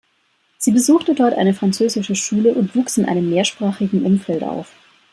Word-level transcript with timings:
Sie 0.57 0.71
besuchte 0.71 1.13
dort 1.13 1.35
eine 1.35 1.53
französische 1.53 2.15
Schule 2.15 2.55
und 2.55 2.73
wuchs 2.75 2.97
in 2.97 3.05
einem 3.05 3.29
mehrsprachigen 3.29 4.03
Umfeld 4.03 4.41
auf. 4.43 4.73